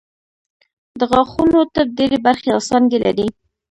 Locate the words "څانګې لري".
2.69-3.27